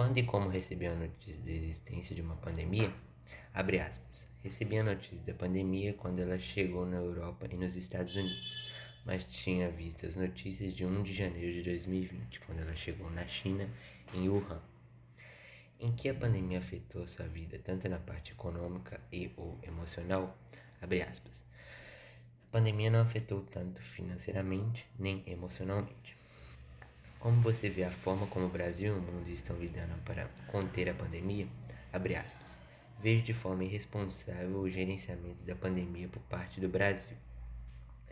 [0.00, 2.90] Quando e como recebi a notícia da existência de uma pandemia?
[3.52, 4.26] Abre aspas.
[4.42, 8.72] Recebi a notícia da pandemia quando ela chegou na Europa e nos Estados Unidos,
[9.04, 13.26] mas tinha visto as notícias de 1 de janeiro de 2020, quando ela chegou na
[13.26, 13.68] China,
[14.14, 14.62] em Wuhan.
[15.78, 20.34] Em que a pandemia afetou sua vida, tanto na parte econômica e ou emocional?
[20.80, 21.44] Abre aspas.
[22.48, 26.19] A pandemia não afetou tanto financeiramente nem emocionalmente.
[27.20, 30.88] Como você vê a forma como o Brasil e o mundo estão lidando para conter
[30.88, 31.46] a pandemia?
[31.92, 32.56] Abre aspas.
[32.98, 37.14] Vejo de forma irresponsável o gerenciamento da pandemia por parte do Brasil,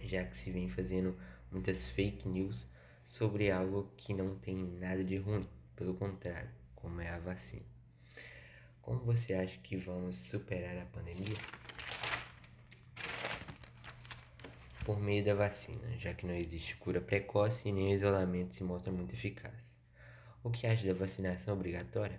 [0.03, 1.17] já que se vem fazendo
[1.51, 2.67] muitas fake news
[3.03, 7.65] sobre algo que não tem nada de ruim, pelo contrário, como é a vacina.
[8.83, 11.68] Como você acha que vamos superar a pandemia?
[14.89, 18.65] Por meio da vacina, já que não existe cura precoce e nem o isolamento se
[18.65, 19.77] mostra muito eficaz.
[20.43, 22.19] O que acha da vacinação obrigatória?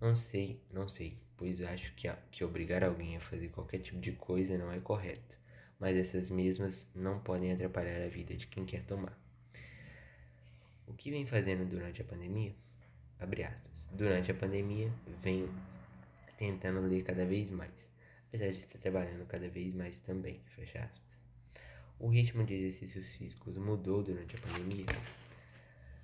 [0.00, 4.12] Não sei, não sei, pois acho que, que obrigar alguém a fazer qualquer tipo de
[4.12, 5.36] coisa não é correto,
[5.78, 9.20] mas essas mesmas não podem atrapalhar a vida de quem quer tomar.
[10.86, 12.54] O que vem fazendo durante a pandemia?
[13.92, 15.54] Durante a pandemia, venho
[16.38, 17.92] tentando ler cada vez mais,
[18.28, 21.21] apesar de estar trabalhando cada vez mais também, fecha aspas.
[22.02, 24.84] O ritmo de exercícios físicos mudou durante a pandemia?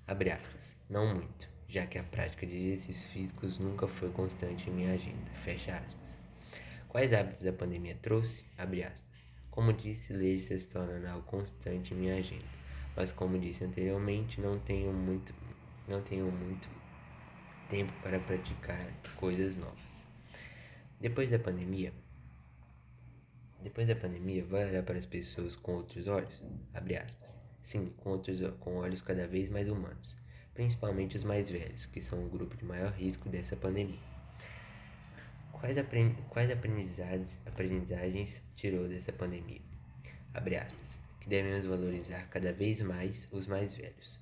[0.07, 0.75] Abre aspas.
[0.89, 5.29] Não muito já que a prática de exercícios físicos nunca foi constante em minha agenda.
[5.43, 6.19] Fecha aspas.
[6.87, 8.43] Quais hábitos a pandemia trouxe?
[8.57, 9.23] Abre aspas.
[9.51, 12.45] Como disse, ler está se tornando algo constante em minha agenda,
[12.95, 15.33] mas como disse anteriormente, não tenho muito,
[15.87, 16.67] não tenho muito
[17.69, 20.03] tempo para praticar coisas novas.
[20.99, 21.93] Depois da pandemia,
[23.63, 26.41] depois da pandemia, vai olhar para as pessoas com outros olhos?
[26.73, 27.39] Abre aspas.
[27.61, 30.19] Sim, com outros com olhos cada vez mais humanos
[30.59, 33.97] principalmente os mais velhos, que são o grupo de maior risco dessa pandemia.
[35.53, 39.61] Quais, aprend quais aprendizagens, tirou dessa pandemia?
[40.33, 40.99] Abre aspas.
[41.21, 44.19] Que devemos valorizar cada vez mais os mais velhos.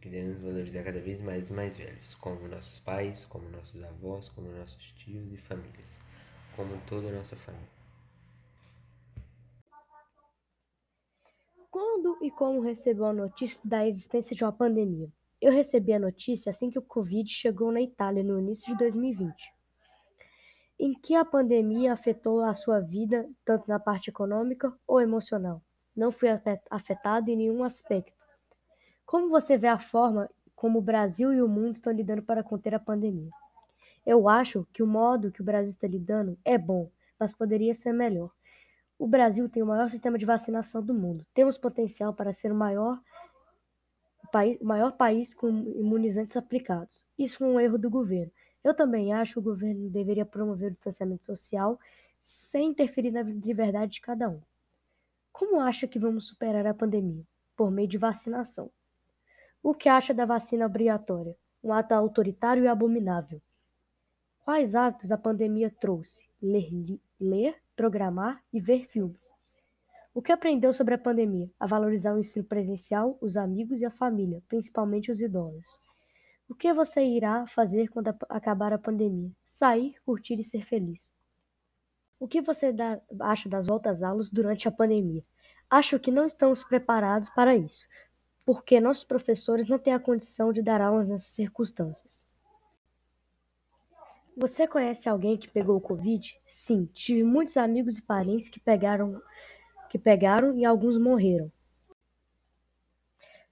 [0.00, 4.28] Que devemos valorizar cada vez mais os mais velhos, como nossos pais, como nossos avós,
[4.30, 6.00] como nossos tios e famílias,
[6.56, 7.68] como toda a nossa família.
[11.70, 15.10] Quando e como recebeu a notícia da existência de uma pandemia?
[15.40, 19.52] Eu recebi a notícia assim que o Covid chegou na Itália no início de 2020.
[20.78, 25.60] Em que a pandemia afetou a sua vida, tanto na parte econômica ou emocional?
[25.94, 26.28] Não fui
[26.70, 28.12] afetado em nenhum aspecto.
[29.04, 32.74] Como você vê a forma como o Brasil e o mundo estão lidando para conter
[32.74, 33.30] a pandemia?
[34.04, 37.92] Eu acho que o modo que o Brasil está lidando é bom, mas poderia ser
[37.92, 38.30] melhor.
[38.98, 41.26] O Brasil tem o maior sistema de vacinação do mundo.
[41.34, 43.00] Temos potencial para ser o maior,
[44.30, 47.02] país, maior país com imunizantes aplicados.
[47.18, 48.30] Isso é um erro do governo.
[48.62, 51.78] Eu também acho que o governo deveria promover o distanciamento social
[52.22, 54.40] sem interferir na liberdade de cada um.
[55.32, 57.24] Como acha que vamos superar a pandemia?
[57.56, 58.70] Por meio de vacinação.
[59.62, 61.36] O que acha da vacina obrigatória?
[61.62, 63.40] Um ato autoritário e abominável.
[64.44, 66.28] Quais atos a pandemia trouxe?
[66.42, 66.68] Ler,
[67.18, 69.26] ler programar e ver filmes.
[70.12, 71.50] O que aprendeu sobre a pandemia?
[71.58, 75.64] A valorizar o ensino presencial, os amigos e a família, principalmente os idosos.
[76.46, 79.30] O que você irá fazer quando acabar a pandemia?
[79.46, 81.14] Sair, curtir e ser feliz.
[82.20, 85.24] O que você dá, acha das voltas aulas durante a pandemia?
[85.70, 87.88] Acho que não estamos preparados para isso,
[88.44, 92.23] porque nossos professores não têm a condição de dar aulas nessas circunstâncias.
[94.36, 96.36] Você conhece alguém que pegou o Covid?
[96.48, 99.22] Sim, tive muitos amigos e parentes que pegaram,
[99.88, 101.52] que pegaram e alguns morreram.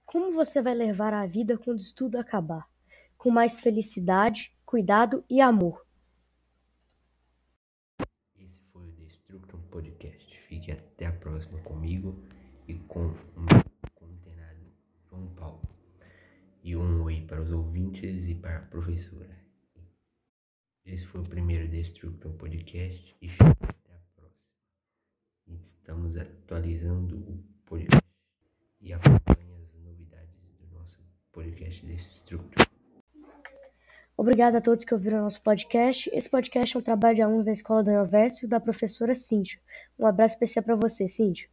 [0.05, 2.69] Como você vai levar a vida quando tudo acabar?
[3.17, 5.85] Com mais felicidade, cuidado e amor.
[8.37, 10.37] Esse foi o Destructum Podcast.
[10.49, 12.21] Fique até a próxima comigo
[12.67, 13.15] e com o
[13.95, 14.17] com o
[15.09, 15.61] João Paulo.
[16.61, 19.43] E um oi para os ouvintes e para a professora.
[20.85, 24.43] Esse foi o primeiro Destructor Podcast e até a próxima.
[25.47, 28.03] Estamos atualizando o podcast
[28.81, 30.99] e acompanhe as novidades do nosso
[31.31, 32.67] podcast Destructor.
[34.17, 36.09] Obrigado a todos que ouviram nosso podcast.
[36.13, 39.59] Esse podcast é um trabalho de alunos da Escola do Neovécio da professora Cíntia.
[39.97, 41.47] Um abraço especial para você, Cíntia.